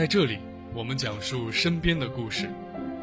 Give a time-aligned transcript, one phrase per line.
[0.00, 0.38] 在这里，
[0.72, 2.48] 我们讲述身边的故事。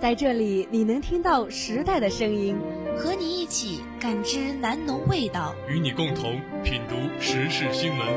[0.01, 2.57] 在这里，你能听到时代的声音，
[2.97, 8.07] 和你一起感知南农味道，与你共同品读时事新闻。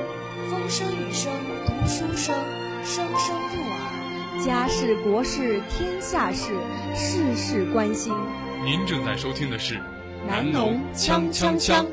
[0.49, 1.31] 风声雨声
[1.67, 2.35] 读书声，
[2.83, 4.47] 声声入耳。
[4.47, 6.55] 家事国事天下事，
[6.95, 8.15] 事事关心。
[8.65, 9.79] 您正在收听的是
[10.27, 11.85] 南农锵锵锵。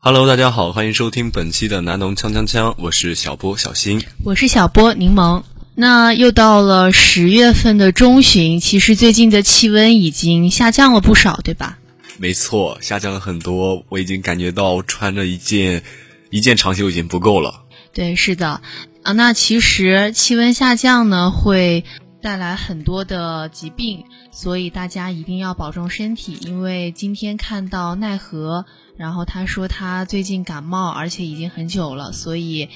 [0.00, 5.42] Hello，大家好，欢迎收听本期的南农锵锵锵，我是小波小新，我是小波柠檬。
[5.74, 11.78] 那又到了十月份的中旬，其实最近的气温已经下降了不少，对吧？
[12.16, 15.82] 没错，下降了很多，我已经感觉到穿着一件
[16.30, 17.62] 一件长袖已经不够了。
[17.92, 18.60] 对，是的，
[19.02, 21.84] 啊，那其实气温下降呢，会
[22.20, 26.38] 带来很多的疾病，所以大家一定要保重身体。
[26.42, 28.64] 因为今天看到奈何，
[28.96, 32.68] 然后他说他最近感冒，而且已经很久了，所以。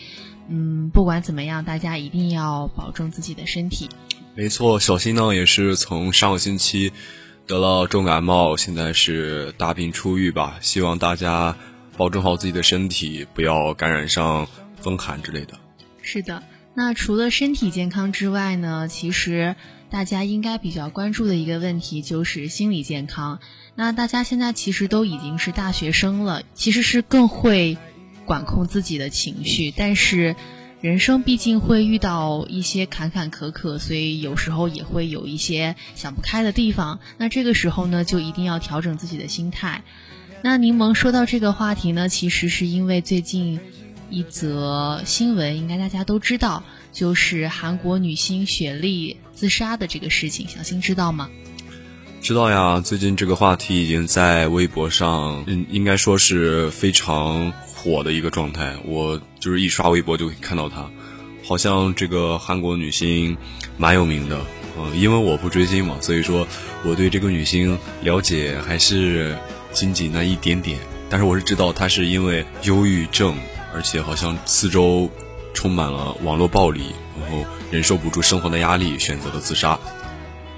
[0.49, 3.89] 嗯，不管怎么样，大家一定要保重自己的身体。
[4.35, 6.93] 没错，小新呢也是从上个星期
[7.47, 10.59] 得了重感冒，现在是大病初愈吧。
[10.61, 11.57] 希望大家
[11.97, 14.47] 保重好自己的身体，不要感染上
[14.81, 15.55] 风寒之类的。
[16.03, 16.43] 是的，
[16.75, 19.57] 那除了身体健康之外呢，其实
[19.91, 23.41] 大家应该比较关注的一个问题就是心理健康。
[23.75, 27.79] 那大家现在其实都已经是大学生了，其实是更会。
[28.25, 30.37] 管控自己的情绪，但是
[30.81, 37.01] 人生毕竟会遇到一些坎坎坷坷，所以有时候也会有一些想不开的地方。
[37.19, 39.83] 那这个时候呢，就一定要调整自己的心态。
[40.41, 43.59] 那柠檬说到这个话题呢，其实是因为最近
[44.13, 51.31] 一则新闻，应该大家都知道，就是韩国女星雪莉自杀的这个事情，小新知道吗？
[52.21, 58.77] 知道呀，最近这个话题已经在微博上，嗯，应该说是非常火的一个状态。
[58.85, 60.87] 我就是一刷微博就可以看到她，
[61.43, 63.35] 好像这个韩国女星
[63.79, 64.39] 蛮有名的，
[64.79, 66.47] 嗯，因为我不追星嘛，所以说
[66.85, 69.35] 我对这个女星了解还是
[69.73, 70.79] 仅仅那一点点。
[71.09, 73.35] 但是我是知道她是因为忧郁症，
[73.75, 75.09] 而且好像四周
[75.55, 79.79] 充满了网络暴力，然后忍受不住生活的压力，选择了自杀。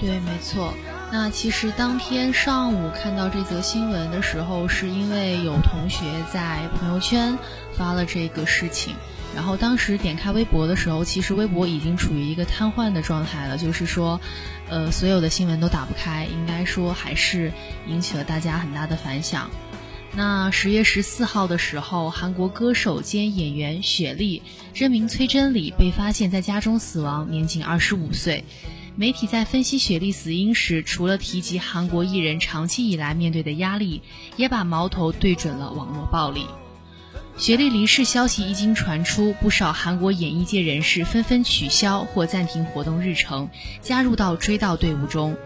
[0.01, 0.73] 对，没错。
[1.13, 7.39] 那其实当天上午看到这则新闻的时候，是因为有同学在朋友圈
[7.77, 8.97] 发了这个事情，
[9.33, 14.21] 然后当时点开微博的时候，其实微博已经处于一个瘫痪的状态了，就是说，
[14.69, 17.53] 呃，所有的新闻都打不开，应该说还是
[17.87, 19.49] 引起了大家很大的反响。
[20.17, 24.43] 那十月十四号的时候，韩国歌手兼演员雪莉
[24.73, 28.45] （真名崔真理）被发现在家中死亡，年仅二十五岁。
[28.95, 34.03] 媒体在分析雪莉死因时，除了提及韩国艺人长期以来面对的压力，
[34.37, 36.47] 也把矛头对准了网络暴力。
[37.37, 43.51] 雪莉离世消息一经传出，不少韩国演艺界人士纷纷取消或暂停活动日程，
[43.81, 45.37] 加入到追悼队伍中。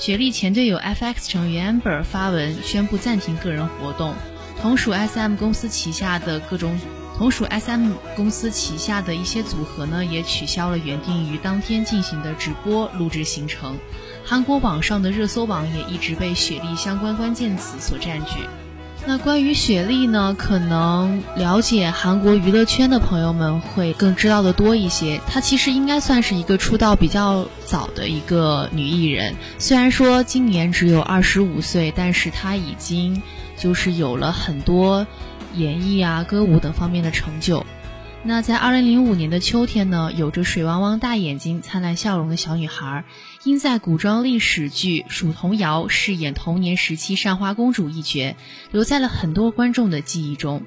[0.00, 4.14] 雪莉前队友 F.X 成员 Amber 发文宣布暂停个人活动，
[4.58, 6.74] 同属 S.M 公司旗下的各种。
[7.18, 13.76] 同属 S.M 公司旗下的一些组合呢，也取消了原定于当天进行的直播录制行程。
[14.24, 18.38] 韩国网上的热搜榜也一直被雪莉相关关键词所占据。
[19.06, 25.20] 那关于雪莉呢，可能了解韩国娱乐圈的朋友们会更知道的多一些。
[25.26, 33.20] 她其实应该算是一个出道比较早的一个女艺人，虽然说今年只有二十五岁，但是她已经
[33.56, 35.06] 就是有了很多。
[35.56, 37.66] 演艺啊、歌舞等方面的成就。
[38.22, 43.04] 那在二零零五年的秋天呢，有着水汪汪大眼睛、灿烂笑容的小女孩，
[43.44, 48.36] 因在古装历史剧《蜀童谣》饰演童年时期善花公主一角，
[48.72, 50.62] 留在了很多观众的记忆中。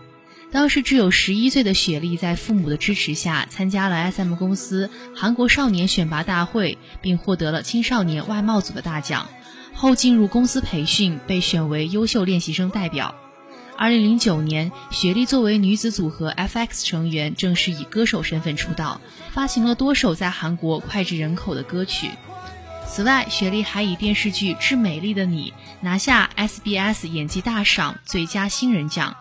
[0.52, 9.30] 当时只有十一岁的雪莉，在父母的支持下，参加了 S.M 公司韩国少年选拔大会，并获得了青少年外贸组的大奖。
[9.76, 13.14] 后进入公司培训，被选为优秀练习生代表。
[13.76, 19.02] 二零零九年，雪莉作为女子组合 F.X 成员，正式以歌手身份出道，
[19.32, 22.12] 发行了多首在韩国脍炙人口的歌曲。
[22.86, 29.16] 此外，雪莉还以电视剧《致美丽的你》拿下 SBS 演技大赏最佳新人奖，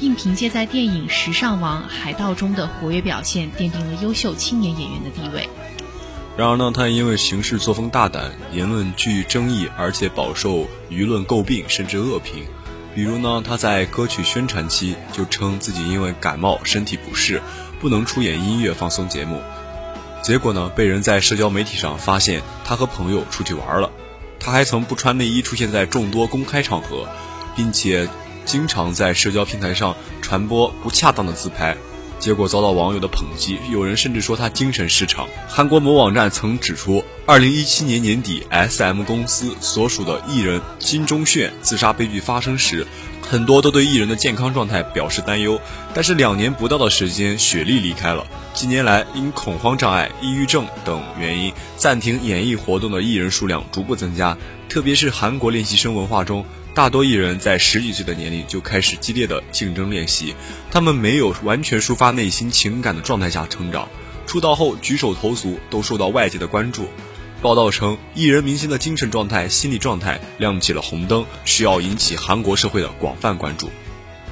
[0.00, 5.48] 并凭借在电影《时尚王海盗》中的活跃表现，奠定了优秀青年演员的地位。
[6.36, 12.46] 然而呢，她因为行事作风大胆，言论具争议，而且饱受舆论诟病，甚至恶评。
[12.94, 17.40] 比如呢，他在歌曲宣传期就称自己因为感冒身体不适，
[17.80, 19.40] 不能出演音乐放松节目。
[20.22, 23.90] 结果呢，被人在社交媒体上发现他和朋友出去玩了。
[24.40, 27.08] 他还曾不穿内衣出现在众多公开场合，
[27.56, 28.08] 并且
[28.44, 31.76] 经常在社交平台上传播不恰当的自拍。
[32.18, 35.28] 结果遭到网友的抨击，有人甚至说他精神失常。
[35.48, 42.86] 韩国某网站曾指出，二零一七年年底，S.M 公司所属的艺人金钟铉自杀悲剧发生时，
[43.22, 45.60] 很多都对艺人的健康状态表示担忧。
[45.94, 48.26] 但是两年不到的时间，雪莉离开了。
[48.54, 54.36] 近年来，因恐慌障碍、抑郁症等原因暂停演艺活动的艺人数量逐步增加，
[54.68, 56.44] 特别是韩国练习生文化中。
[56.74, 60.34] 大多艺人，在十几岁的年龄就开始激烈的竞争练习，
[60.70, 63.88] 他们没有完全抒发内心情感的状态下成长，
[64.26, 66.88] 出道后举手投足都受到外界的关注。
[67.40, 73.70] 报道称，艺人明星的精神状态、心理状态亮起了红灯，需要引起韩国社会的广泛关注。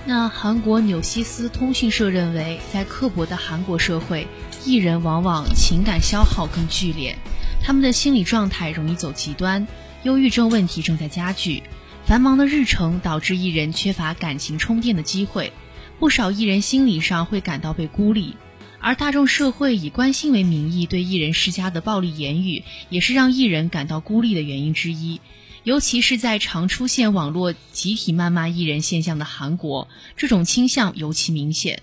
[0.05, 4.27] 那韩国纽西斯通讯社认为，在刻薄的韩国社会，
[4.65, 7.17] 艺人往往情感消耗更剧烈，
[7.63, 9.69] 他们的心理状态容易走极端，
[10.03, 11.63] 忧郁症问题正在加剧。
[12.05, 15.53] 繁忙的日程导致艺人缺乏感情充电的机会，
[16.01, 18.37] 不少艺人心理上会感到被孤立，
[18.81, 25.21] 而大众社会以关心为名义对艺人施加的暴力言语，也是让艺人感到孤立的原因之一。
[25.65, 31.83] 尤其是在常出现网络集体谩骂艺人现象的韩国，这种倾向尤其明显。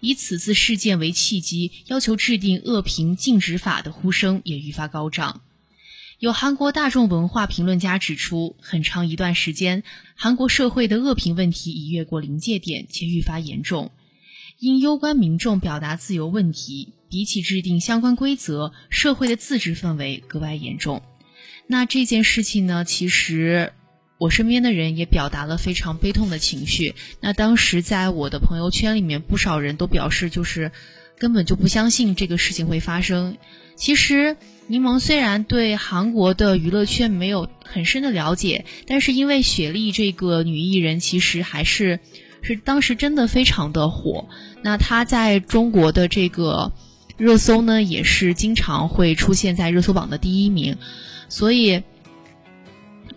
[0.00, 5.42] 以此次事件为契机，要求制定恶评禁止法的呼声也愈发高涨。
[6.18, 9.84] 有韩国大众文化评论家指出，很长一段时间，
[10.16, 13.92] 韩国社会的恶评问题已越过临界点，且愈发严重。
[14.60, 21.00] 因攸关民众表达自由问题，比起制定相关规则，社会的自治氛围格外严重。
[21.66, 22.84] 那这件事情呢？
[22.84, 23.72] 其实
[24.18, 26.94] 我身边的人也表达了非常悲痛的情绪。
[27.22, 30.72] 那当时在我的朋友圈里面，不少人都表示，就是
[31.18, 33.38] 根本就不相信这个事情会发生。
[33.76, 34.36] 其实。
[34.66, 41.98] 柠檬虽然对韩国的娱乐圈没有很深的了解，但是因为雪莉这个女艺人，其实还是
[42.42, 44.26] 是当时真的非常的火。
[44.62, 46.72] 那他在中国的这个
[47.16, 50.76] 热搜呢，也是经常会出现在热搜榜的第一名。
[51.28, 51.82] 所以，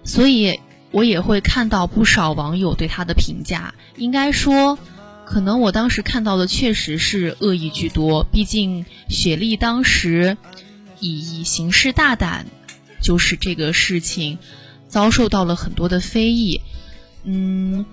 [0.03, 0.59] 所以
[0.91, 3.73] 我也会看到不少网友对他的评价。
[3.97, 4.77] 应该说，
[5.25, 8.23] 可能我当时看到的确实是恶意居多。
[8.31, 10.37] 毕竟雪莉当时。
[10.99, 12.45] 以以行事大胆，
[13.01, 14.37] 就是这个事情
[14.87, 16.61] 遭受到了很多的非议。
[17.25, 17.85] 嗯，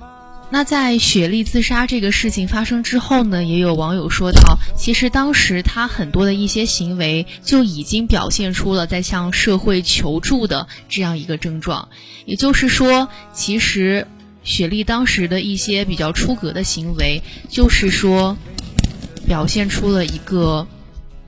[0.51, 11.89] 那在雪莉自杀这个事情发生之后呢，也有网友说到，其实当时她很多的一些行为就已经表现出了在向社会求助的这样一个症状。
[12.27, 14.07] 也就是说，其实
[14.43, 18.37] 雪莉当时的一些比较出格的行为，就是说
[19.27, 20.67] 表现出了一个。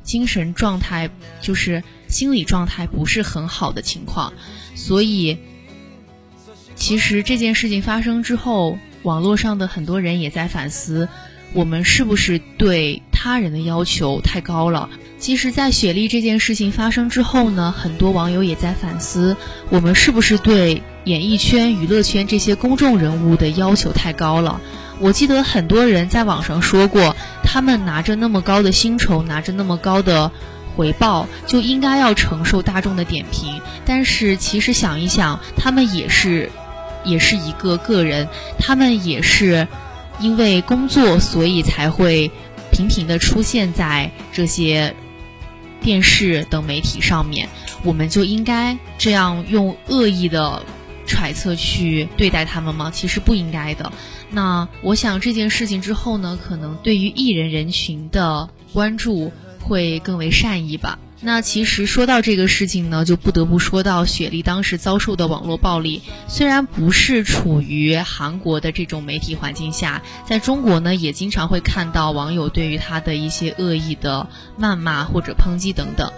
[0.04, 1.08] 精神状态
[1.40, 4.32] 就是心理状态不是很好的情况，
[4.74, 5.38] 所以
[6.74, 11.08] 其实这件事情发生之后，网络上的很多人也在反思，
[11.52, 14.88] 我们是不是对他人的要求太高了？
[15.18, 19.36] 其实，在雪莉这件事情发生之后呢，很多网友也在反思，
[19.70, 24.60] 我们是不是对演艺圈、娱乐圈这些公众人物的要求太高了？
[24.98, 27.14] 我记得很多人在网上说过。
[27.44, 30.30] 他们拿着那么高的薪酬，拿着那么高的
[30.74, 33.60] 回报，就应该要承受大众的点评。
[33.84, 36.50] 但是其实想一想，他们也是，
[37.04, 38.28] 也是一个个人，
[38.58, 39.66] 他们也是
[40.20, 42.30] 因为工作，所以才会
[42.70, 44.94] 频频的出现在这些
[45.80, 47.48] 电视等媒体上面。
[47.84, 50.62] 我们就应该这样用恶意的
[51.06, 52.90] 揣测去对待他们吗？
[52.92, 53.92] 其实不应该的。
[54.30, 60.98] 那我想这件事情之后呢，可能对于艺人人群的关注会更为善意吧。
[61.24, 66.02] 那其实说到这个事情呢，就不得不说到雪莉当时遭受的网络暴力。
[66.26, 74.28] 虽然不是处于韩国的这种媒体环境下，在中国呢，也经常会看到网友对于她的一些恶意的
[74.60, 76.12] 谩骂或者抨击等等。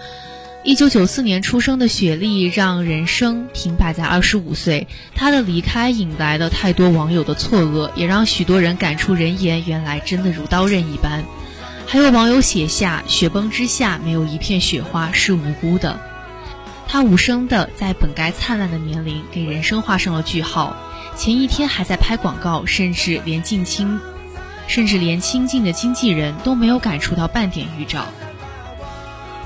[0.64, 4.88] 一九九四年出生的雪莉，让人生停摆在二十五岁。
[5.14, 11.22] 她的离开引来了太多网友的错愕，也让许多人感触人言，原来真的如刀刃一般。
[11.86, 16.00] 还有网友写下：“雪崩之下，没有一片雪花是无辜的。”
[16.88, 20.76] 她无声的在本该灿烂的年龄，给人生画上了句号。
[21.16, 24.00] 前一天还在拍广告，甚至连近亲，
[24.66, 28.06] 甚至连亲近的经纪人都没有感触到半点预兆。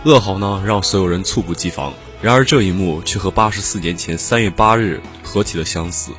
[0.04, 1.92] 噩耗呢，让所有人猝不及防。
[2.22, 6.12] 然而这一幕却和八十四年前三月八日何其的相似。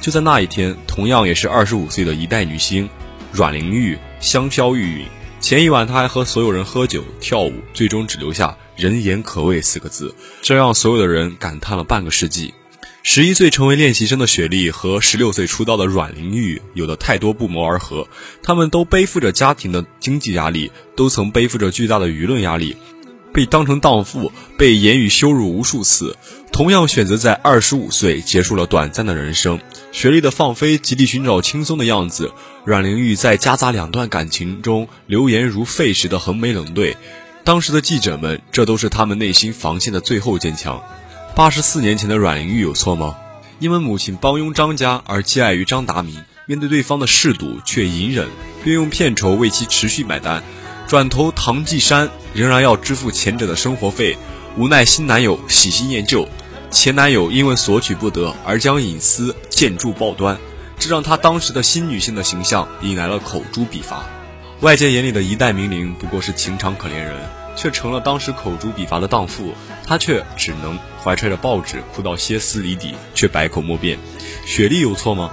[0.00, 2.88] 就在那一天，同样也是二十五岁的一代女星
[3.32, 5.06] 阮玲玉香飘玉殒。
[5.40, 12.52] 前一晚，他还和所有人喝酒跳舞，最终只留下“人言可畏”四个字，这让所有的人感叹了半个世纪。
[13.04, 18.06] 十一岁成为练习生的雪莉和十六岁出道的阮玲玉有的太多不谋而合。
[18.42, 22.76] 他们都背负着家庭的经济压力，都曾背负着巨大的舆论压力，
[23.32, 26.14] 被当成荡妇，被言语羞辱无数次。
[26.50, 29.60] 同样选择在二十五岁结束了短暂的人生。
[29.92, 32.32] 学历的放飞，极力寻找轻松的样子；
[32.64, 36.96] 阮玲玉在夹杂两段感情中，流言如沸时的横眉冷对。
[37.44, 40.82] 当时的记者们，这都是他们内心防线的最后坚强。
[41.34, 43.16] 八十四年前的阮玲玉有错吗？
[43.60, 48.28] 因为母亲帮佣张家而寄爱于张达明，面对对方的嗜赌却隐忍，
[48.62, 50.42] 并用片酬为其持续买单。
[50.86, 54.16] 转头唐季山仍然要支付前者的生活费，
[54.58, 56.28] 无奈新男友喜新厌旧，
[56.68, 60.36] 前男友因为索取不得而将隐私建筑报端，
[60.80, 64.04] 这让她当时的新女性的形象引来了口诛笔伐。
[64.62, 67.14] 外界眼里的一代名伶不过是情场可怜人，
[67.54, 69.54] 却成了当时口诛笔伐的荡妇。
[69.86, 73.96] 她却只能怀揣着报纸哭到歇斯底里，却百口莫辩。
[74.44, 75.30] 雪莉有错吗？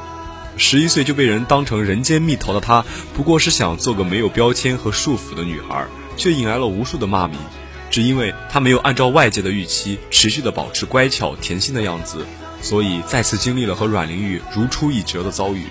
[0.55, 7.39] 十一岁就被人当成人间蜜桃的她，不过是想做个没有标签和束缚的女孩，却引来了无数的骂名，
[7.89, 12.25] 只因为她没有按照外界的预期持续的保持乖巧甜心的样子，
[12.61, 15.63] 所以再次经历了和阮玲玉如出一辙的遭遇。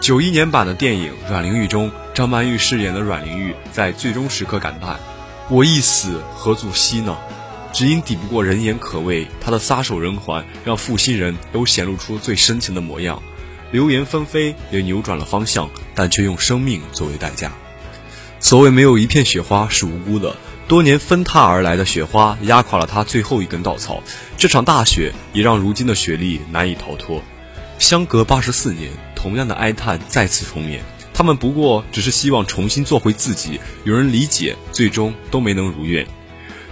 [0.00, 4.98] 九一年版的电影《阮玲玉》中，张曼玉饰演的阮玲玉在最终时刻感叹
[5.50, 7.16] ：“我一死何足惜呢？
[7.72, 13.22] 只因抵不过人言可畏。”她的撒手人寰让负心人都显露出最深情的模样。
[13.72, 17.52] 流言纷飞，也扭转了方向，但却用生命作为代价。
[18.40, 20.34] 所谓没有一片雪花是无辜的，
[20.70, 24.00] 多年纷沓而来的雪花压垮了他最后一根稻草。
[24.36, 27.20] 这场大雪也让如今的雪莉难以逃脱。
[27.80, 28.88] 相隔八十四年。
[29.16, 30.80] 同样的哀叹再次重演，
[31.12, 36.06] 他们不过只是希望重新做回自己，有人理解，最终都没能如愿。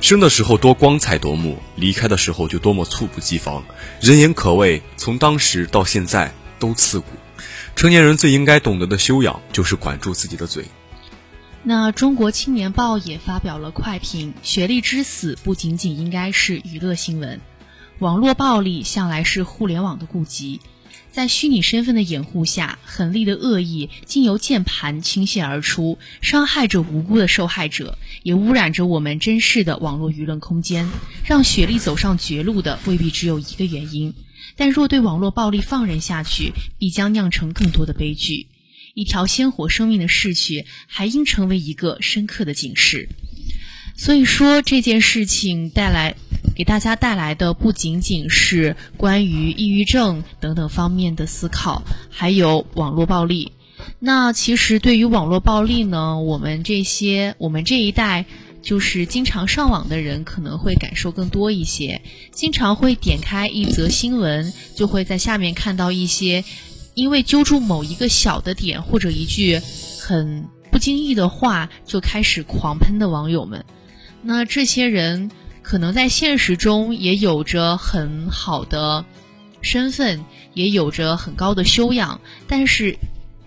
[0.01, 3.65] 生的时候多光彩夺目，离开的时候就多么猝不及防。
[4.01, 7.07] 人言可畏，从当时到现在都刺骨。
[7.75, 10.65] 成年人最应该懂得的修养，就是管住自己的嘴。
[11.65, 17.41] 那中国青年报也发表了快评：雪莉之死不仅仅应该是娱乐新闻，
[17.99, 20.61] 网络暴力向来是互联网的痼疾。
[21.11, 30.89] 在虚拟身份的掩护下，狠厉的恶意经由键盘倾泻而出，伤害着无辜的受害者，也污染着我们真实的网络舆论空间。
[31.25, 34.15] 让雪莉走上绝路的未必只有一个原因，
[34.57, 38.47] 但若对网络暴力放任下去，必将酿成更多的悲剧。
[38.99, 43.09] 一条鲜活生命的逝去，还应成为一个深刻的警示。
[43.97, 46.17] 所以说，这件事情带来。
[46.55, 53.53] 给大家带来的不仅仅是关于抑郁症等等方面的思考，还有网络暴力。
[54.01, 58.25] 那其实对于网络暴力呢，我们这些我们这一代
[58.61, 62.03] 就是经常上网的人可能会感受更多一些。
[62.33, 66.45] 经常会点开一则新闻，就会在下面看到一些
[66.99, 69.61] 因为揪住某一个小的点或者一句
[70.01, 73.65] 很不经意的话就开始狂喷的网友们。
[74.23, 75.31] 那这些人。
[75.61, 79.05] 可能在现实中也有着很好的
[79.61, 80.25] 身份，
[80.55, 82.97] 也有着很高的修养，但是，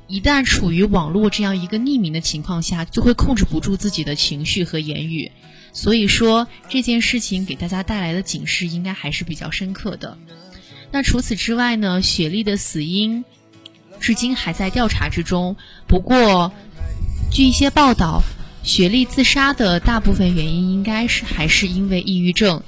[0.07, 5.31] 一旦处于网络这样一个匿名的情况下，就会控制不住自己的情绪和言语。
[5.73, 10.15] 所以说，这件事情给大家带来的警示应该还是比较深刻的。
[10.91, 12.03] 那除此之外呢？
[12.03, 13.25] 雪莉的死因
[14.01, 15.55] 至今还在调查之中。
[15.87, 16.51] 不过，
[17.31, 18.21] 据一些报道。
[18.63, 22.61] 雪莉自杀的大部分原因应该是还是因为抑郁症。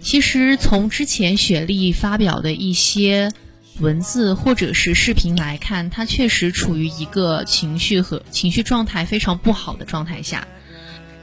[0.00, 3.32] 其实从之前雪莉发表的一些
[3.80, 10.46] 文字或者是视频来看，她确实处于一个情绪和情绪状态非常不好的状态下。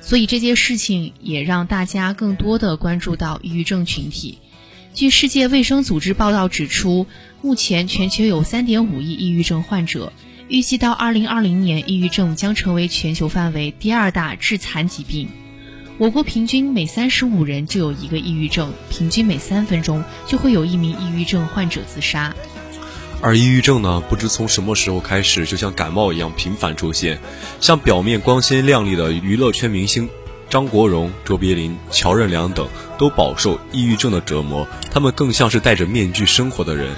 [0.01, 4.39] 所以这件事情也让大家更多的关注到抑郁症群体。
[4.97, 7.05] 据世界卫生组织报道指出，
[7.43, 10.11] 目前全球有3.5亿抑郁症患者。
[10.47, 15.29] 预计到二零二零年，抑郁症将成为全球范围第二大致残疾病。
[15.99, 22.33] 我国平均每三十五人就有一个抑郁症，平均每三分钟就会有一名抑郁症患者自杀。
[23.21, 27.19] 而抑郁症呢，不知从什么时候开始，就像感冒一样频繁出现。
[27.61, 30.09] 像表面光鲜亮丽的娱乐圈明星
[30.57, 34.67] 张国荣、卓别林、乔任梁等，都饱受抑郁症的折磨。
[34.89, 36.95] 他们更像是戴着面具生活的人。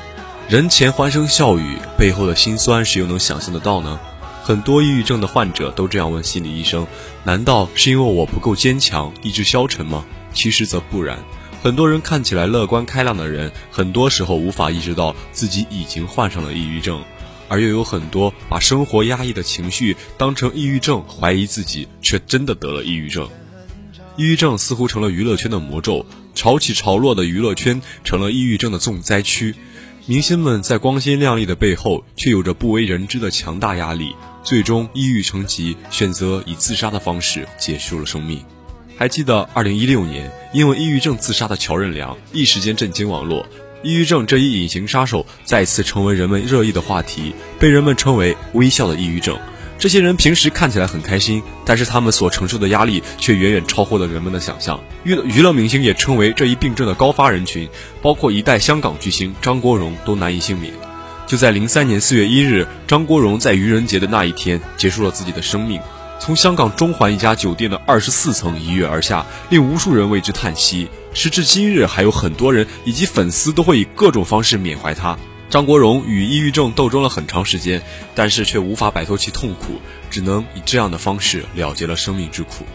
[0.48, 4.00] 人前欢声笑语，背后的辛酸，谁又能想象得到呢？
[4.42, 6.88] 很多抑郁症的患者都这样问心理医生：
[7.26, 10.06] 难道是因为我不够坚强，意志消沉吗？
[10.34, 11.20] 其实则不然。
[11.62, 17.04] 很多人看起来乐观开朗的人，很多时候无法意识到自己已经患上了抑郁症，
[17.50, 23.30] 而又有很多把生活压抑的情绪当成抑郁症，怀疑自己却真的得了抑郁症。
[24.20, 29.56] 抑郁症似乎成了娱乐圈的魔咒，潮起潮落的娱乐圈成了抑郁症的重灾区。
[30.08, 38.44] 明星们在光鲜亮丽的背后，却有着不为人知的强大压力，最终抑郁成疾，选择以自杀的方式结束了生命。
[38.98, 43.46] 还记得2016年因为抑郁症自杀的乔任梁，一时间震惊网络。
[43.84, 49.40] 抑郁症这一隐形杀手再次成为人们热议的话题，被人们称为“微笑的抑郁症”。
[49.80, 54.78] 这些人平时看起来很开心，但是他们所承受的压力却远远超过了人们的想象。
[55.06, 57.70] 娱乐娱乐明星也称为这一病症的高发人群，
[58.02, 60.74] 包括一代香港巨星张国荣都难以幸免。
[61.26, 65.80] 就在零三年四月一日，张国荣在愚人节的那一天结束了自己的生命，
[66.20, 70.90] 从香港中环一家酒店的二十四层一跃而下，令无数人为之叹息。
[71.14, 75.18] 时至今日，还有很多人以及粉丝都会以各种方式缅怀他。
[75.50, 77.82] 张国荣与抑郁症斗争了很长时间，
[78.14, 82.66] 但是却无法摆脱其痛苦，只能以这样的方式了结了生命之苦。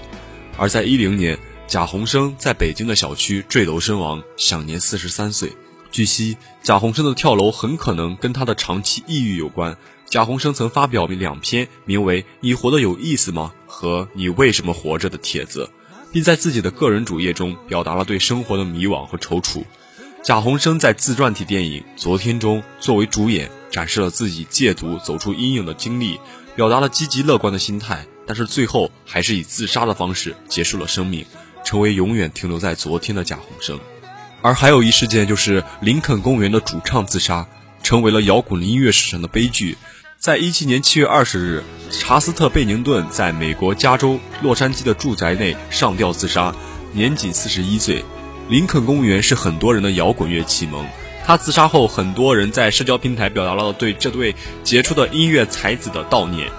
[0.56, 1.38] 而在一零年，
[1.68, 5.52] 贾宏声在北京的小区坠楼身亡，享年四十三岁。
[5.92, 9.76] 据悉，贾宏声的跳楼很可能跟他的长期抑郁有关。
[10.10, 15.70] 贾宏声曾发表两篇名为《你活得有意思吗》和《你为什么活着》的帖子，
[16.12, 19.62] 并在自己的个人主页中表达了对生活的迷惘和踌躇。
[20.24, 26.18] 贾宏声在自传体电影《昨天》中作为主演，展示了自己戒毒走出阴影的经历，
[26.56, 31.26] 表达了积极乐观的心态，但是最后还是以自杀的方式结束了生命，
[31.62, 33.78] 成为永远停留在昨天的贾宏声。
[34.40, 37.46] 而还有一事件就是林肯公园的主唱自杀，
[37.82, 39.76] 成为了摇滚音乐史上的悲剧。
[40.18, 46.54] 在一七年七月二十日，查斯特·贝宁顿在美国加州洛杉矶的住宅内上吊自杀，
[46.94, 48.02] 年仅四十一岁。
[48.48, 50.84] 林肯公园是很多人的摇滚乐启蒙。
[51.26, 56.50] 他自杀后，很多人在社交平台表达了对这对杰出的音乐才子的悼念。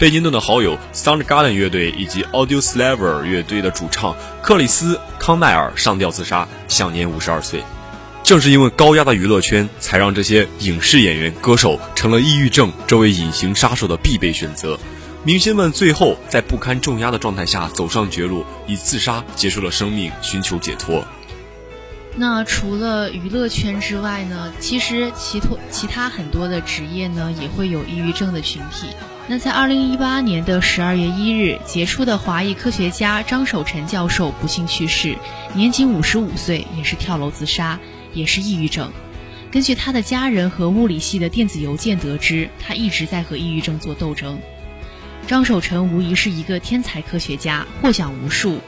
[0.00, 7.62] 贝宁顿的好友 Soundgarden 乐队以及 Audioslaver 乐队的主唱克里斯·康奈尔上吊自杀，享年五十二岁。
[8.24, 14.78] 正是因为高压的娱乐圈，才让这些影视演员、歌手成了抑郁症这位隐形杀手的必备选择。
[15.24, 21.04] 明星们最后在不堪重压的状态下走上绝路，以自杀结束了生命，寻求解脱。
[22.20, 24.52] 那除了娱乐圈之外呢？
[24.58, 28.88] 其实其他其他很多的职业呢，也会有抑郁症的群体。
[29.28, 35.16] 那在二零一八年的十二月一日，杰出的华裔科学家张守臣教授不幸去世，
[35.54, 37.78] 年仅五十五岁，也是跳楼自杀，
[38.12, 38.90] 也是抑郁症。
[39.52, 44.40] 根据他的家人和物理系的电子邮件得知，他一直在和抑郁症做斗争。
[45.28, 48.58] 张守臣无疑是一个天才科学家，获奖无数。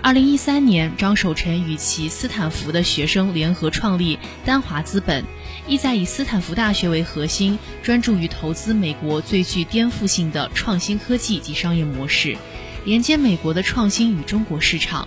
[0.00, 5.24] 二零一三年，张守臣与其斯坦福的学生联合创立丹华资本，
[5.66, 12.38] 意在以斯坦福大学为核心，专注于投资美国最具颠覆性的创新科技及商业模式，
[12.84, 15.06] 连接美国的创新与中国市场。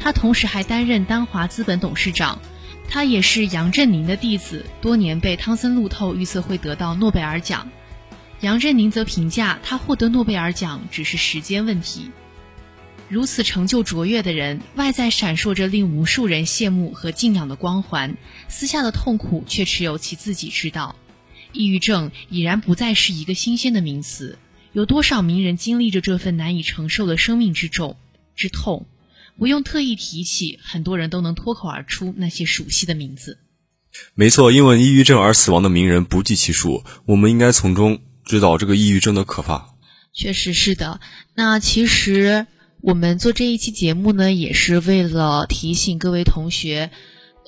[0.00, 2.38] 他同时还担任丹华资本董事长。
[2.88, 7.68] 他也是杨振宁的弟子，多年被汤森路透预测会得到诺贝尔奖。
[8.40, 12.10] 杨振宁则评价他获得诺贝尔奖只是时间问题。
[13.10, 18.16] 如此成就卓越的人，外在闪烁着令无数人羡慕和敬仰的光环，
[18.48, 20.94] 私下的痛苦却只有其自己知道。
[21.52, 24.38] 抑郁症已然不再是一个新鲜的名词，
[24.72, 27.96] 有多少名人经历着这份难以承受的生命之重、
[28.36, 28.86] 之痛？
[29.36, 33.38] 不用特意提起，很多人都能脱口而出那些熟悉的名字。
[34.14, 39.74] 没错，因为抑郁症而死亡的名人不计其数，我们应该从中知道这个抑郁症的可怕。
[40.12, 41.00] 确实是的。
[41.34, 42.46] 那其实。
[42.82, 46.90] 我们做这一期节目呢，也是为了提醒各位同学，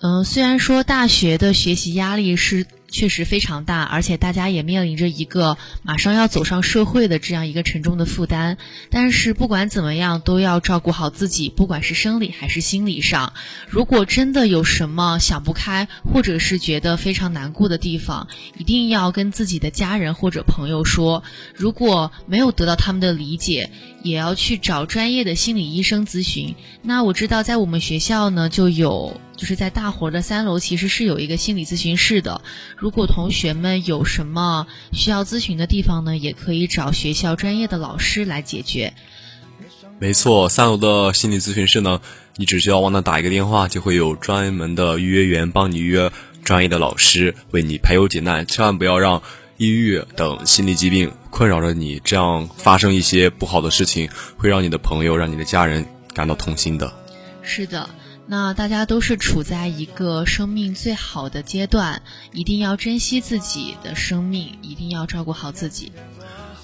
[0.02, 2.66] 嗯，虽然说大学的学习压力是。
[2.92, 8.58] 确实非常大，而且大家也面临着一个马上要走上社会的这样一个沉重的负担。
[8.90, 13.32] 但是不管怎么样，都要照顾好自己，不管是生理还是心理上。
[13.66, 21.24] 如果真的有什么想不开，或者是觉得非常难过的地方，一定要跟自己的家人或者朋友说。
[21.54, 23.70] 如果没有得到他们的理解，
[24.02, 26.54] 也要去找专业的心理医生咨询。
[26.82, 29.20] 那我知道在我们学校呢，就有。
[29.34, 32.42] 就是在大活的三楼，其实是有一个心理咨询室的。
[32.76, 38.94] 如果同学们有什么需要咨询的地方呢，也可以找学校专业的老师来解决。
[39.98, 42.00] 没错，三楼的心理咨询室呢，
[42.36, 46.12] 你只需要往那打一个电话，就会有专门的预约员帮你预约
[46.44, 48.46] 专业的老师为你排忧解难。
[48.46, 49.24] 千万不要让
[49.56, 56.92] 抑郁等心理疾病困扰着你，这样发生一些不好的事情，会让你的朋友、让你的家人感到痛心的。
[57.42, 57.88] 是的。
[58.24, 65.90] 那大家都是处在一个生命最好的阶段，一定要珍惜自己的生命，一定要照顾好自己。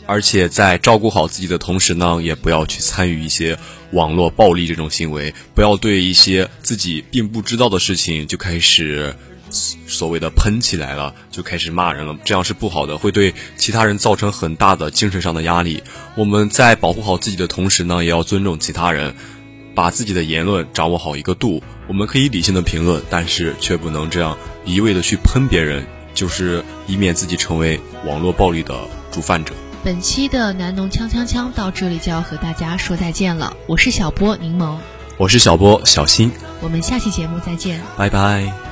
[0.07, 3.59] 而且在照顾好自己的同时呢，也不要去参与一些
[3.91, 9.15] 网络暴力这种行为，不要对一些自己并不知道的事情就开始
[9.51, 15.83] 所谓的喷起来了，就开始骂人了，这样是不好的，会对其他人造成很大的精神上的压力。
[16.15, 19.15] 我们在保护好自己的同时呢，也要尊重其他人，
[19.75, 21.63] 把自己的言论掌握好一个度。
[21.87, 28.75] 我们可以理性的评论，但是却不能这样一味的去喷别人，就是以免自己成为网络暴力的
[29.11, 29.55] 主犯者。
[29.85, 34.77] 本期的南农锵锵锵到这里就要和大家说再见了，我是小波柠檬，
[35.17, 36.31] 我是小波小新，
[36.61, 38.68] 我们下期节目再见，拜拜。